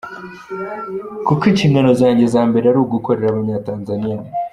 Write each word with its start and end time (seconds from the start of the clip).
Kuko 1.27 1.43
inshingano 1.51 1.89
zanjye 2.01 2.25
za 2.33 2.41
mbere 2.49 2.65
ari 2.67 2.79
ugukorera 2.81 3.27
Abanyatanzania. 3.31 4.17